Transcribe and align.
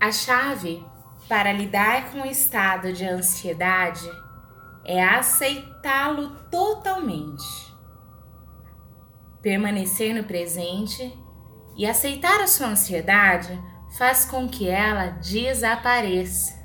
A 0.00 0.10
chave 0.10 0.82
para 1.28 1.52
lidar 1.52 2.10
com 2.10 2.22
o 2.22 2.26
estado 2.26 2.90
de 2.90 3.04
ansiedade 3.04 4.10
é 4.82 5.04
aceitá-lo 5.04 6.30
totalmente. 6.50 7.44
Permanecer 9.42 10.14
no 10.14 10.24
presente 10.24 11.14
e 11.76 11.86
aceitar 11.86 12.40
a 12.40 12.46
sua 12.46 12.68
ansiedade 12.68 13.62
faz 13.98 14.24
com 14.24 14.48
que 14.48 14.70
ela 14.70 15.08
desapareça. 15.08 16.58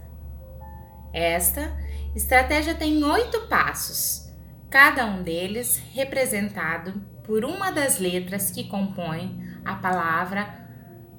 Esta 1.13 1.75
estratégia 2.15 2.73
tem 2.73 3.03
oito 3.03 3.41
passos, 3.47 4.29
cada 4.69 5.05
um 5.05 5.21
deles 5.23 5.83
representado 5.91 7.01
por 7.25 7.43
uma 7.43 7.69
das 7.69 7.99
letras 7.99 8.49
que 8.49 8.69
compõem 8.69 9.59
a 9.65 9.75
palavra 9.75 10.65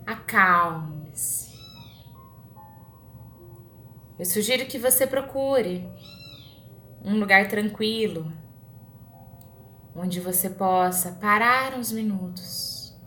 acalme-se. 0.06 1.45
Eu 4.18 4.24
sugiro 4.24 4.64
que 4.64 4.78
você 4.78 5.06
procure 5.06 5.86
um 7.04 7.18
lugar 7.18 7.48
tranquilo, 7.48 8.32
onde 9.94 10.20
você 10.20 10.48
possa 10.48 11.12
parar 11.12 11.74
uns 11.74 11.92
minutos, 11.92 12.98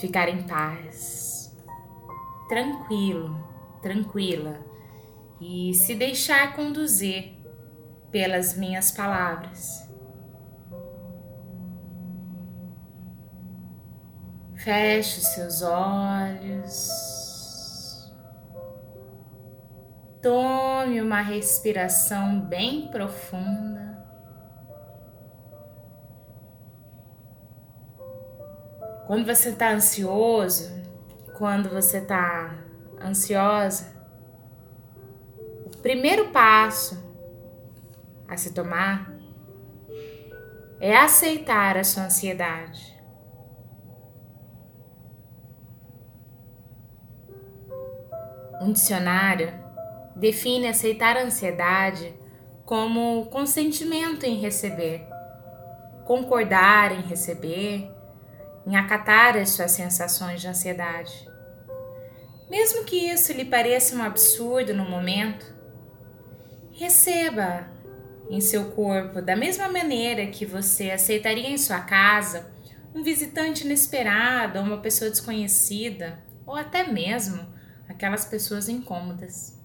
ficar 0.00 0.30
em 0.30 0.42
paz, 0.44 1.54
tranquilo, 2.48 3.38
tranquila 3.82 4.58
e 5.38 5.74
se 5.74 5.94
deixar 5.94 6.56
conduzir 6.56 7.34
pelas 8.10 8.56
minhas 8.56 8.90
palavras. 8.90 9.86
Feche 14.56 15.20
os 15.20 15.26
seus 15.26 15.62
olhos. 15.62 17.17
Tome 20.20 21.00
uma 21.00 21.20
respiração 21.20 22.40
bem 22.40 22.88
profunda. 22.88 24.04
Quando 29.06 29.24
você 29.24 29.50
está 29.50 29.70
ansioso, 29.70 30.70
quando 31.36 31.68
você 31.68 31.98
está 31.98 32.58
ansiosa, 33.00 33.96
o 35.64 35.78
primeiro 35.78 36.30
passo 36.30 37.00
a 38.26 38.36
se 38.36 38.52
tomar 38.52 39.14
é 40.80 40.96
aceitar 40.96 41.76
a 41.76 41.84
sua 41.84 42.04
ansiedade. 42.04 42.98
Um 48.60 48.72
dicionário 48.72 49.67
define 50.18 50.68
aceitar 50.68 51.16
a 51.16 51.22
ansiedade 51.22 52.14
como 52.64 53.26
consentimento 53.26 54.24
em 54.24 54.36
receber, 54.36 55.06
concordar 56.04 56.92
em 56.92 57.02
receber, 57.02 57.90
em 58.66 58.76
acatar 58.76 59.36
as 59.36 59.50
suas 59.50 59.70
sensações 59.70 60.40
de 60.40 60.48
ansiedade. 60.48 61.26
Mesmo 62.50 62.84
que 62.84 62.96
isso 62.96 63.32
lhe 63.32 63.44
pareça 63.44 63.94
um 63.94 64.02
absurdo 64.02 64.74
no 64.74 64.84
momento, 64.84 65.54
receba 66.72 67.68
em 68.28 68.40
seu 68.40 68.72
corpo 68.72 69.22
da 69.22 69.34
mesma 69.34 69.68
maneira 69.68 70.26
que 70.26 70.44
você 70.44 70.90
aceitaria 70.90 71.48
em 71.48 71.56
sua 71.56 71.80
casa 71.80 72.50
um 72.94 73.02
visitante 73.02 73.64
inesperado 73.64 74.60
uma 74.60 74.78
pessoa 74.78 75.10
desconhecida, 75.10 76.18
ou 76.44 76.54
até 76.54 76.90
mesmo 76.90 77.46
aquelas 77.88 78.24
pessoas 78.24 78.68
incômodas. 78.68 79.57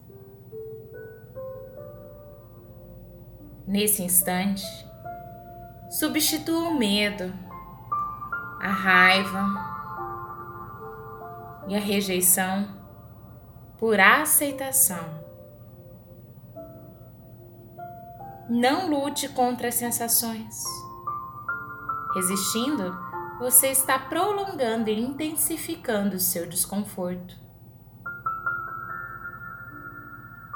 Nesse 3.66 4.04
instante, 4.04 4.66
substitua 5.90 6.68
o 6.70 6.78
medo, 6.78 7.34
a 8.62 8.68
raiva 8.68 9.74
e 11.68 11.76
a 11.76 11.80
rejeição 11.80 12.68
por 13.80 14.00
aceitação. 14.00 15.24
Não 18.50 18.90
lute 18.90 19.30
contra 19.30 19.70
as 19.70 19.76
sensações. 19.76 20.64
Resistindo, 22.14 22.94
você 23.40 23.68
está 23.68 23.98
prolongando 23.98 24.90
e 24.90 25.00
intensificando 25.00 26.18
o 26.18 26.20
seu 26.20 26.48
desconforto. 26.48 27.36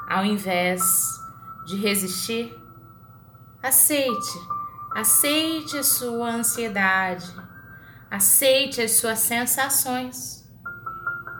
Ao 0.08 0.24
invés 0.24 0.82
de 1.66 1.76
resistir, 1.76 2.57
Aceite, 3.62 4.38
aceite 4.94 5.78
a 5.78 5.82
sua 5.82 6.30
ansiedade, 6.30 7.26
aceite 8.08 8.80
as 8.80 8.92
suas 8.92 9.18
sensações 9.18 10.48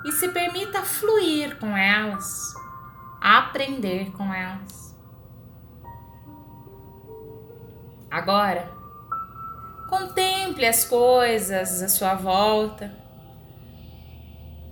e 0.05 0.11
se 0.11 0.29
permita 0.29 0.83
fluir 0.83 1.59
com 1.59 1.77
elas, 1.77 2.55
aprender 3.21 4.11
com 4.13 4.35
elas. 4.35 4.97
Agora, 8.11 8.69
contemple 9.89 10.67
as 10.67 10.85
coisas 10.85 11.83
à 11.83 11.89
sua 11.89 12.15
volta. 12.15 12.93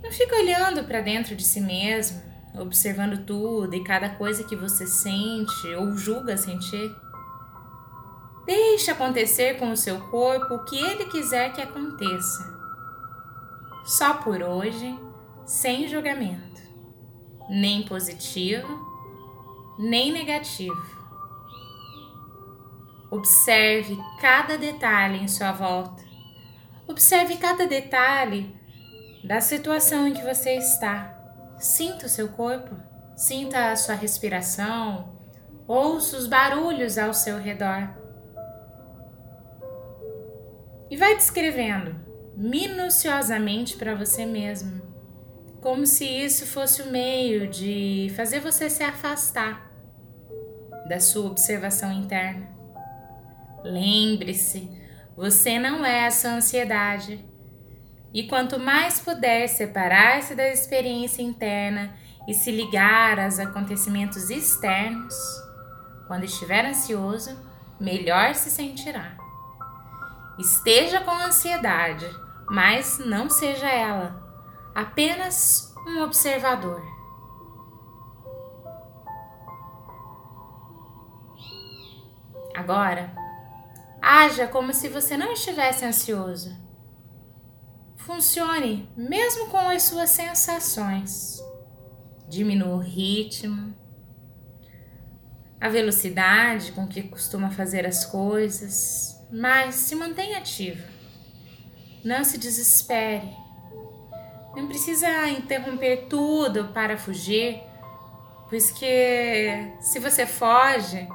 Não 0.02 0.10
fique 0.10 0.34
olhando 0.34 0.82
para 0.84 1.00
dentro 1.00 1.36
de 1.36 1.44
si 1.44 1.60
mesmo, 1.60 2.20
observando 2.58 3.24
tudo 3.24 3.72
e 3.74 3.84
cada 3.84 4.10
coisa 4.10 4.42
que 4.42 4.56
você 4.56 4.86
sente 4.86 5.68
ou 5.74 5.96
julga 5.96 6.36
sentir. 6.36 7.05
Deixe 8.46 8.92
acontecer 8.92 9.58
com 9.58 9.72
o 9.72 9.76
seu 9.76 10.00
corpo 10.02 10.54
o 10.54 10.64
que 10.64 10.78
ele 10.78 11.06
quiser 11.06 11.52
que 11.52 11.60
aconteça. 11.60 12.56
Só 13.84 14.14
por 14.14 14.40
hoje, 14.40 14.96
sem 15.44 15.88
julgamento, 15.88 16.62
nem 17.50 17.82
positivo, 17.82 18.68
nem 19.76 20.12
negativo. 20.12 20.96
Observe 23.10 23.98
cada 24.20 24.56
detalhe 24.56 25.18
em 25.18 25.28
sua 25.28 25.50
volta. 25.50 26.04
Observe 26.86 27.36
cada 27.38 27.66
detalhe 27.66 28.54
da 29.24 29.40
situação 29.40 30.06
em 30.06 30.12
que 30.12 30.22
você 30.22 30.56
está. 30.56 31.12
Sinta 31.58 32.06
o 32.06 32.08
seu 32.08 32.28
corpo, 32.28 32.76
sinta 33.16 33.72
a 33.72 33.76
sua 33.76 33.96
respiração, 33.96 35.16
ouça 35.66 36.16
os 36.16 36.28
barulhos 36.28 36.96
ao 36.96 37.12
seu 37.12 37.38
redor. 37.38 38.05
E 40.90 40.96
vai 40.96 41.16
descrevendo 41.16 41.96
minuciosamente 42.36 43.76
para 43.76 43.94
você 43.94 44.24
mesmo, 44.24 44.82
como 45.60 45.86
se 45.86 46.04
isso 46.04 46.46
fosse 46.46 46.82
o 46.82 46.90
meio 46.90 47.48
de 47.48 48.12
fazer 48.14 48.40
você 48.40 48.68
se 48.70 48.84
afastar 48.84 49.72
da 50.88 51.00
sua 51.00 51.30
observação 51.30 51.90
interna. 51.90 52.48
Lembre-se, 53.64 54.70
você 55.16 55.58
não 55.58 55.84
é 55.84 56.06
essa 56.06 56.28
ansiedade. 56.28 57.24
E 58.14 58.28
quanto 58.28 58.60
mais 58.60 59.00
puder 59.00 59.48
separar-se 59.48 60.34
da 60.34 60.48
experiência 60.48 61.22
interna 61.22 61.94
e 62.28 62.34
se 62.34 62.50
ligar 62.50 63.18
aos 63.18 63.38
acontecimentos 63.38 64.30
externos, 64.30 65.14
quando 66.06 66.24
estiver 66.24 66.64
ansioso, 66.64 67.36
melhor 67.80 68.34
se 68.34 68.50
sentirá. 68.50 69.25
Esteja 70.38 71.00
com 71.00 71.12
ansiedade, 71.12 72.06
mas 72.50 72.98
não 72.98 73.30
seja 73.30 73.68
ela, 73.68 74.22
apenas 74.74 75.74
um 75.86 76.02
observador. 76.02 76.82
Agora, 82.54 83.14
haja 84.02 84.46
como 84.46 84.74
se 84.74 84.88
você 84.88 85.16
não 85.16 85.32
estivesse 85.32 85.84
ansioso. 85.84 86.54
Funcione 87.96 88.90
mesmo 88.96 89.48
com 89.48 89.68
as 89.68 89.84
suas 89.84 90.10
sensações. 90.10 91.42
Diminua 92.28 92.76
o 92.76 92.80
ritmo, 92.80 93.74
a 95.58 95.68
velocidade 95.68 96.72
com 96.72 96.86
que 96.86 97.02
costuma 97.04 97.50
fazer 97.50 97.86
as 97.86 98.04
coisas 98.04 99.15
mas 99.30 99.74
se 99.74 99.94
mantenha 99.94 100.38
ativa. 100.38 100.84
Não 102.04 102.22
se 102.24 102.38
desespere. 102.38 103.28
Não 104.54 104.66
precisa 104.66 105.28
interromper 105.28 106.06
tudo 106.08 106.68
para 106.68 106.96
fugir, 106.96 107.62
pois 108.48 108.70
que 108.70 109.72
se 109.80 109.98
você 109.98 110.24
foge, 110.24 111.06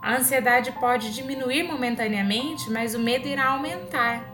a 0.00 0.16
ansiedade 0.16 0.72
pode 0.72 1.12
diminuir 1.12 1.64
momentaneamente, 1.64 2.70
mas 2.70 2.94
o 2.94 2.98
medo 2.98 3.26
irá 3.26 3.48
aumentar. 3.48 4.24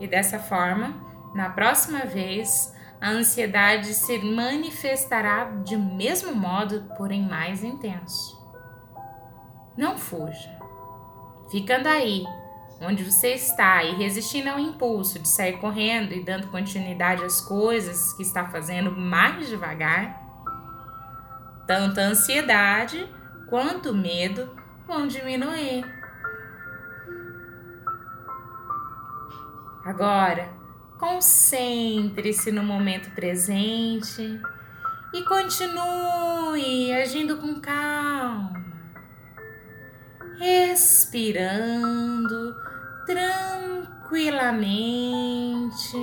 E 0.00 0.06
dessa 0.06 0.38
forma, 0.38 0.94
na 1.34 1.50
próxima 1.50 2.00
vez, 2.00 2.74
a 3.00 3.10
ansiedade 3.10 3.94
se 3.94 4.18
manifestará 4.18 5.44
de 5.64 5.76
mesmo 5.76 6.34
modo, 6.34 6.90
porém 6.96 7.22
mais 7.22 7.62
intenso. 7.62 8.40
Não 9.76 9.98
fuja. 9.98 10.61
Ficando 11.52 11.86
aí, 11.86 12.24
onde 12.80 13.04
você 13.04 13.34
está 13.34 13.84
e 13.84 13.94
resistindo 13.94 14.48
ao 14.48 14.58
impulso 14.58 15.18
de 15.18 15.28
sair 15.28 15.58
correndo 15.58 16.14
e 16.14 16.24
dando 16.24 16.46
continuidade 16.46 17.22
às 17.22 17.42
coisas 17.42 18.14
que 18.14 18.22
está 18.22 18.48
fazendo 18.48 18.90
mais 18.90 19.50
devagar, 19.50 20.18
tanto 21.66 22.00
a 22.00 22.04
ansiedade 22.04 23.06
quanto 23.50 23.90
o 23.90 23.94
medo 23.94 24.48
vão 24.86 25.06
diminuir. 25.06 25.84
Agora, 29.84 30.48
concentre-se 30.98 32.50
no 32.50 32.62
momento 32.62 33.14
presente 33.14 34.40
e 35.12 35.22
continue 35.24 36.94
agindo 36.94 37.36
com 37.36 37.60
calma, 37.60 38.71
respirando 40.42 42.54
tranquilamente, 43.06 45.96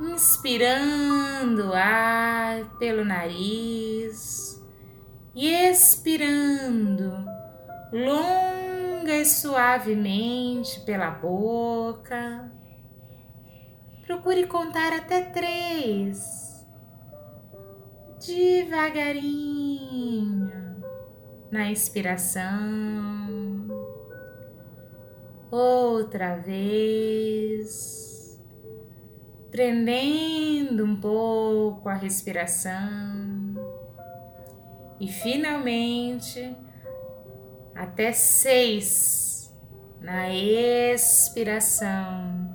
inspirando 0.00 1.74
ar 1.74 2.64
pelo 2.78 3.04
nariz 3.04 4.64
e 5.34 5.48
expirando 5.48 7.12
longa 7.92 9.12
e 9.12 9.24
suavemente 9.24 10.78
pela 10.82 11.10
boca. 11.10 12.48
Procure 14.06 14.46
contar 14.46 14.92
até 14.92 15.22
três, 15.22 16.64
devagarinho, 18.24 19.69
na 21.50 21.70
inspiração, 21.70 23.66
outra 25.50 26.36
vez, 26.36 28.38
prendendo 29.50 30.84
um 30.84 30.96
pouco 30.96 31.88
a 31.88 31.94
respiração 31.94 33.54
e 35.00 35.08
finalmente 35.08 36.54
até 37.74 38.12
seis 38.12 39.52
na 40.00 40.32
expiração. 40.32 42.48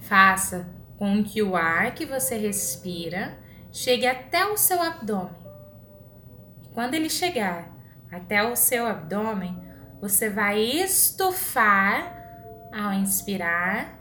Faça 0.00 0.68
com 0.98 1.24
que 1.24 1.42
o 1.42 1.56
ar 1.56 1.94
que 1.94 2.06
você 2.06 2.36
respira 2.36 3.36
chegue 3.72 4.06
até 4.06 4.46
o 4.46 4.56
seu 4.56 4.80
abdômen. 4.80 5.43
Quando 6.74 6.94
ele 6.94 7.08
chegar 7.08 7.72
até 8.10 8.42
o 8.42 8.56
seu 8.56 8.84
abdômen, 8.86 9.56
você 10.00 10.28
vai 10.28 10.60
estufar 10.60 12.14
ao 12.72 12.92
inspirar 12.92 13.96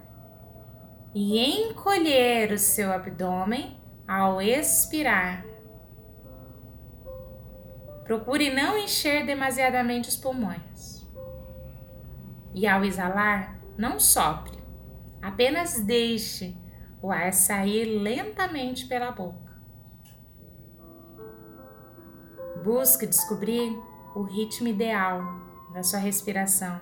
e 1.14 1.68
encolher 1.70 2.52
o 2.52 2.58
seu 2.58 2.92
abdômen 2.92 3.80
ao 4.08 4.42
expirar. 4.42 5.46
Procure 8.04 8.50
não 8.50 8.78
encher 8.78 9.26
demasiadamente 9.26 10.10
os 10.10 10.18
pulmões. 10.18 11.08
E 12.56 12.68
ao 12.68 12.84
exalar, 12.84 13.60
não 13.78 14.00
sopre, 14.00 14.58
apenas 15.22 15.80
deixe 15.80 16.58
o 17.02 17.12
ar 17.12 17.32
sair 17.34 17.86
lentamente 18.00 18.88
pela 18.88 19.12
boca. 19.12 19.43
Busque 22.64 23.06
descobrir 23.06 23.78
o 24.16 24.24
ritmo 24.24 24.70
ideal 24.70 25.22
da 25.74 25.84
sua 25.84 26.00
respiração. 26.00 26.80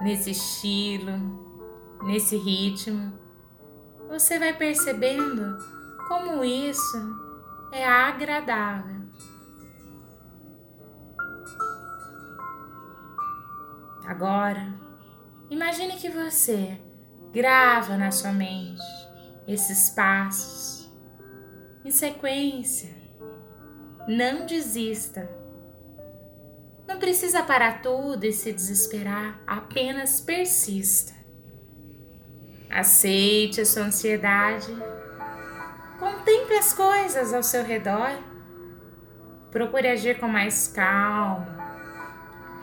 Nesse 0.00 0.30
estilo, 0.30 1.12
nesse 2.02 2.36
ritmo, 2.36 3.12
você 4.08 4.38
vai 4.38 4.56
percebendo 4.56 5.58
como 6.08 6.42
isso 6.42 6.96
é 7.72 7.84
agradável. 7.84 9.02
Agora, 14.06 14.72
imagine 15.50 15.96
que 15.96 16.08
você 16.08 16.80
grava 17.32 17.98
na 17.98 18.10
sua 18.10 18.32
mente 18.32 18.82
esses 19.46 19.90
passos 19.90 20.83
em 21.84 21.90
sequência. 21.90 22.90
Não 24.08 24.46
desista. 24.46 25.28
Não 26.86 26.98
precisa 26.98 27.42
parar 27.42 27.82
tudo 27.82 28.24
e 28.24 28.32
se 28.32 28.52
desesperar, 28.52 29.40
apenas 29.46 30.20
persista. 30.20 31.12
Aceite 32.70 33.60
a 33.60 33.66
sua 33.66 33.84
ansiedade 33.84 34.74
Contemple 35.98 36.56
as 36.56 36.72
coisas 36.72 37.32
ao 37.32 37.42
seu 37.42 37.64
redor. 37.64 38.10
Procure 39.50 39.88
agir 39.88 40.18
com 40.18 40.26
mais 40.26 40.68
calma. 40.68 41.46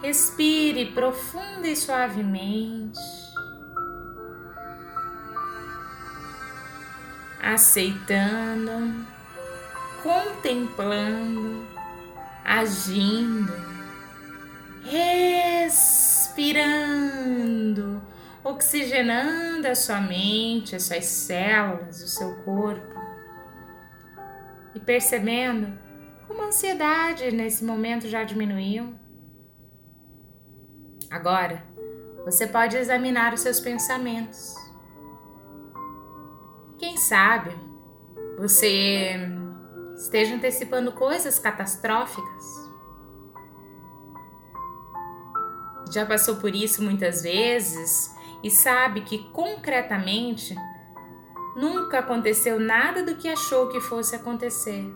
Respire 0.01 0.91
profunda 0.91 1.67
e 1.67 1.75
suavemente. 1.75 2.99
Aceitando, 7.41 9.05
contemplando, 10.03 11.67
agindo, 12.45 13.51
respirando, 14.83 16.21
oxigenando 18.43 19.67
a 19.67 19.75
sua 19.75 19.99
mente, 19.99 20.75
as 20.75 20.83
suas 20.83 21.05
células, 21.05 22.01
o 22.03 22.07
seu 22.07 22.35
corpo 22.43 22.91
e 24.73 24.79
percebendo 24.79 25.77
como 26.27 26.41
a 26.41 26.45
ansiedade 26.45 27.31
nesse 27.31 27.63
momento 27.63 28.07
já 28.07 28.23
diminuiu. 28.23 28.95
Agora, 31.09 31.63
você 32.23 32.47
pode 32.47 32.77
examinar 32.77 33.33
os 33.33 33.41
seus 33.41 33.59
pensamentos. 33.59 34.60
Quem 36.81 36.97
sabe 36.97 37.55
você 38.39 39.15
esteja 39.95 40.33
antecipando 40.33 40.91
coisas 40.93 41.37
catastróficas. 41.37 42.71
Já 45.93 46.07
passou 46.07 46.37
por 46.37 46.55
isso 46.55 46.81
muitas 46.81 47.21
vezes 47.21 48.11
e 48.43 48.49
sabe 48.49 49.01
que 49.01 49.29
concretamente 49.31 50.55
Nunca 51.55 51.99
aconteceu 51.99 52.59
nada 52.59 53.03
do 53.03 53.15
que 53.15 53.27
achou 53.27 53.67
que 53.67 53.81
fosse 53.81 54.15
acontecer. 54.15 54.89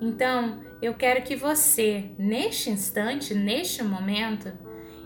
Então, 0.00 0.64
eu 0.80 0.94
quero 0.94 1.22
que 1.22 1.36
você, 1.36 2.10
neste 2.18 2.70
instante, 2.70 3.34
neste 3.34 3.82
momento, 3.82 4.50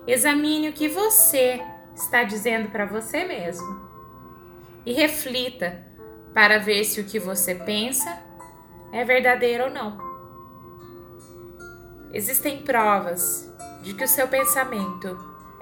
examine 0.06 0.68
o 0.68 0.72
que 0.72 0.88
você 0.88 1.60
está 1.96 2.22
dizendo 2.22 2.70
para 2.70 2.86
você 2.86 3.24
mesmo 3.24 3.93
e 4.84 4.92
reflita 4.92 5.84
para 6.34 6.58
ver 6.58 6.84
se 6.84 7.00
o 7.00 7.04
que 7.04 7.18
você 7.18 7.54
pensa 7.54 8.18
é 8.92 9.04
verdadeiro 9.04 9.64
ou 9.64 9.70
não. 9.70 9.98
Existem 12.12 12.62
provas 12.62 13.52
de 13.82 13.94
que 13.94 14.04
o 14.04 14.08
seu 14.08 14.28
pensamento 14.28 15.18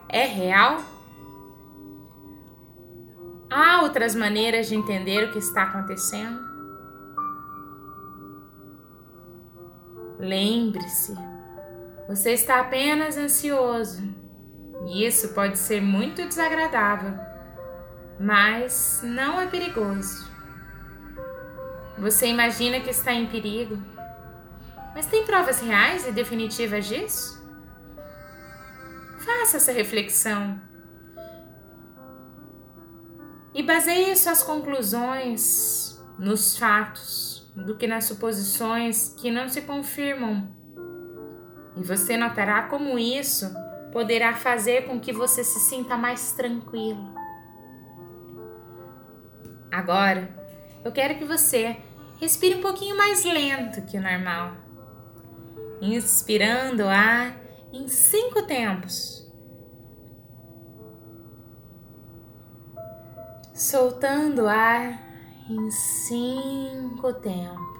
é 0.08 0.24
real? 0.24 0.82
Há 3.50 3.82
outras 3.82 4.14
maneiras 4.14 4.68
de 4.68 4.74
entender 4.74 5.24
o 5.24 5.32
que 5.32 5.38
está 5.38 5.64
acontecendo? 5.64 6.52
Lembre-se, 10.18 11.14
você 12.08 12.32
está 12.32 12.60
apenas 12.60 13.16
ansioso 13.16 14.02
e 14.86 15.06
isso 15.06 15.34
pode 15.34 15.58
ser 15.58 15.80
muito 15.80 16.26
desagradável, 16.26 17.14
mas 18.18 19.00
não 19.02 19.40
é 19.40 19.46
perigoso. 19.46 20.30
Você 21.98 22.26
imagina 22.26 22.80
que 22.80 22.90
está 22.90 23.12
em 23.12 23.26
perigo, 23.26 23.78
mas 24.94 25.06
tem 25.06 25.24
provas 25.24 25.60
reais 25.60 26.06
e 26.06 26.12
definitivas 26.12 26.86
disso? 26.86 27.42
Faça 29.18 29.58
essa 29.58 29.72
reflexão 29.72 30.60
e 33.54 33.62
baseie 33.62 34.16
suas 34.16 34.42
conclusões 34.42 36.02
nos 36.18 36.56
fatos 36.56 37.50
do 37.54 37.76
que 37.76 37.86
nas 37.86 38.04
suposições 38.04 39.14
que 39.18 39.30
não 39.30 39.48
se 39.48 39.62
confirmam. 39.62 40.48
E 41.76 41.82
você 41.82 42.16
notará 42.16 42.62
como 42.64 42.98
isso 42.98 43.46
poderá 43.92 44.34
fazer 44.34 44.86
com 44.86 44.98
que 44.98 45.12
você 45.12 45.44
se 45.44 45.60
sinta 45.60 45.96
mais 45.96 46.32
tranquilo. 46.32 47.21
Agora, 49.72 50.28
eu 50.84 50.92
quero 50.92 51.16
que 51.16 51.24
você 51.24 51.78
respire 52.20 52.56
um 52.56 52.60
pouquinho 52.60 52.94
mais 52.94 53.24
lento 53.24 53.80
que 53.86 53.96
o 53.96 54.02
normal. 54.02 54.54
Inspirando 55.80 56.82
o 56.82 56.88
ar 56.88 57.34
em 57.72 57.88
cinco 57.88 58.42
tempos. 58.42 59.26
Soltando 63.54 64.42
o 64.42 64.48
ar 64.48 65.00
em 65.48 65.70
cinco 65.70 67.14
tempos. 67.14 67.72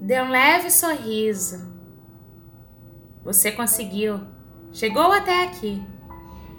Dê 0.00 0.20
um 0.20 0.30
leve 0.30 0.68
sorriso. 0.68 1.72
Você 3.22 3.52
conseguiu. 3.52 4.20
Chegou 4.72 5.12
até 5.12 5.44
aqui. 5.44 5.95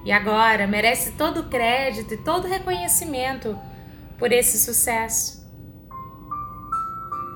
E 0.07 0.11
agora 0.13 0.65
merece 0.65 1.11
todo 1.17 1.41
o 1.41 1.49
crédito 1.49 2.13
e 2.13 2.17
todo 2.17 2.45
o 2.45 2.47
reconhecimento 2.47 3.59
por 4.17 4.31
esse 4.31 4.57
sucesso. 4.57 5.45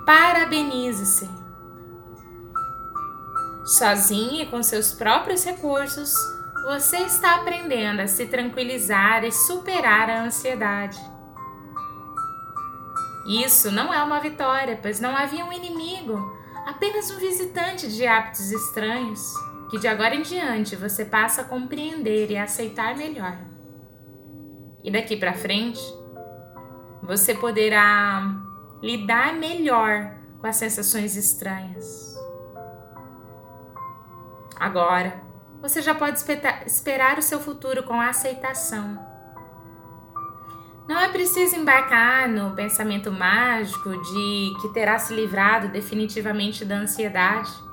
Parabenize-se. 0.06 1.30
Sozinho 3.66 4.44
e 4.44 4.46
com 4.46 4.63
seus 4.63 4.94
próprios 4.94 5.44
recursos, 5.44 6.13
você 6.63 7.00
está 7.00 7.36
aprendendo 7.36 8.00
a 8.00 8.08
se 8.08 8.25
tranquilizar 8.28 9.25
e 9.25 9.34
superar 9.34 10.10
a 10.10 10.24
ansiedade. 10.24 10.98
Isso 13.28 13.70
não 13.70 13.94
é 13.94 14.01
uma 14.01 14.22
vitória, 14.22 14.80
pois 14.82 15.01
não 15.01 15.13
havia 15.13 15.44
um 15.44 15.51
inimigo, 15.51 16.18
apenas 16.66 17.12
um 17.12 17.20
visitante 17.20 17.90
de 17.90 18.08
hábitos 18.08 18.50
estranhos 18.50 19.50
que 19.72 19.80
de 19.80 19.88
agora 19.88 20.13
em 20.13 20.22
diante 20.22 20.75
você 20.75 21.06
passa 21.06 21.44
a 21.44 21.46
compreender 21.46 22.30
e 22.30 22.36
aceitar 22.36 22.94
melhor. 22.98 23.38
E 24.84 24.92
daqui 24.92 25.16
para 25.16 25.34
frente, 25.34 25.80
você 27.01 27.34
poderá 27.34 28.36
lidar 28.84 29.34
melhor 29.34 30.13
com 30.42 30.46
as 30.46 30.58
sensações 30.58 31.16
estranhas. 31.16 32.20
Agora, 34.60 35.22
você 35.62 35.82
já 35.82 35.96
pode 35.96 36.20
esperar 36.66 37.18
o 37.18 37.22
seu 37.22 37.40
futuro 37.40 37.84
com 37.84 38.01
aceitação. 38.01 39.00
Não 40.86 41.00
é 41.00 41.08
preciso 41.08 41.56
embarcar 41.56 42.28
no 42.28 42.54
pensamento 42.58 43.10
mágico 43.10 43.90
de 43.90 44.54
que 44.62 44.74
terá 44.74 45.00
se 45.00 45.13
livrado 45.13 45.70
definitivamente 45.70 46.66
da 46.66 46.75
ansiedade 46.75 47.71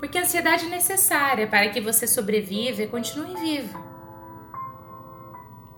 porque 0.00 0.16
a 0.16 0.22
ansiedade 0.22 0.64
é 0.64 0.68
necessária 0.70 1.46
para 1.46 1.68
que 1.68 1.80
você 1.80 2.06
sobreviva 2.06 2.82
e 2.82 2.88
continue 2.88 3.36
vivo. 3.36 3.78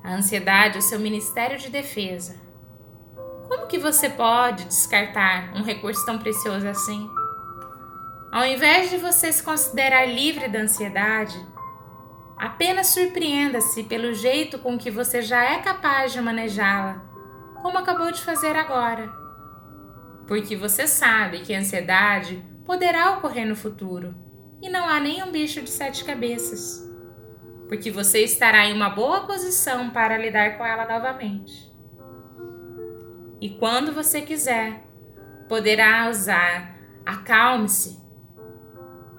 A 0.02 0.14
ansiedade 0.14 0.76
é 0.76 0.79
o 0.79 0.83
seu 0.83 0.99
ministério 1.00 1.59
de 1.59 1.69
defesa. 1.69 2.41
Como 3.49 3.67
que 3.67 3.79
você 3.79 4.09
pode 4.09 4.64
descartar 4.64 5.52
um 5.55 5.62
recurso 5.62 6.07
tão 6.07 6.19
precioso 6.19 6.67
assim? 6.69 7.11
Ao 8.31 8.47
invés 8.47 8.91
de 8.91 8.97
você 8.97 9.31
se 9.33 9.43
considerar 9.43 10.07
livre 10.07 10.49
da 10.49 10.61
ansiedade, 10.61 11.38
apenas 12.38 12.88
surpreenda-se 12.88 13.83
pelo 13.83 14.14
jeito 14.14 14.59
com 14.61 14.79
que 14.79 14.91
você 14.91 15.21
já 15.21 15.45
é 15.45 15.59
capaz 15.59 16.12
de 16.12 16.21
manejá-la, 16.21 17.02
como 17.61 17.76
acabou 17.76 18.11
de 18.11 18.23
fazer 18.23 18.55
agora. 18.57 19.12
Porque 20.26 20.57
você 20.57 20.87
sabe 20.87 21.41
que 21.41 21.52
a 21.55 21.59
ansiedade 21.59 22.51
poderá 22.64 23.12
ocorrer 23.12 23.47
no 23.47 23.57
futuro 23.57 24.14
e 24.61 24.69
não 24.69 24.88
há 24.88 25.00
nenhum 25.00 25.31
bicho 25.31 25.61
de 25.61 25.71
sete 25.71 26.04
cabeças, 26.04 26.88
porque 27.69 27.90
você 27.90 28.21
estará 28.21 28.66
em 28.66 28.73
uma 28.73 28.90
boa 28.90 29.26
posição 29.26 29.90
para 29.90 30.19
lidar 30.19 30.57
com 30.57 30.64
ela 30.64 30.87
novamente. 30.87 31.73
E 33.40 33.50
quando 33.50 33.92
você 33.92 34.23
quiser, 34.23 34.85
poderá 35.49 36.09
usar 36.09 36.78
acalme-se 37.04 38.00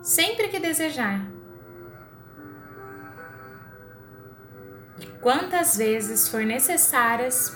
sempre 0.01 0.47
que 0.47 0.59
desejar. 0.59 1.25
E 4.99 5.05
quantas 5.21 5.77
vezes 5.77 6.29
for 6.29 6.45
necessárias, 6.45 7.53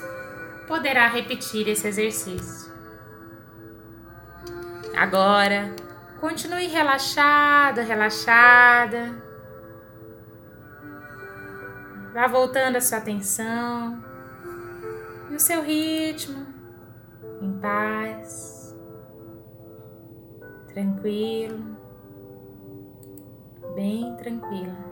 poderá 0.66 1.08
repetir 1.08 1.68
esse 1.68 1.86
exercício. 1.86 2.67
Agora, 4.98 5.76
continue 6.20 6.66
relaxada, 6.66 7.82
relaxada. 7.82 9.14
Vá 12.12 12.26
voltando 12.26 12.74
a 12.74 12.80
sua 12.80 12.98
atenção 12.98 14.02
no 15.30 15.38
seu 15.38 15.62
ritmo, 15.62 16.44
em 17.40 17.60
paz, 17.60 18.76
tranquilo, 20.66 21.76
bem 23.76 24.16
tranquila. 24.16 24.87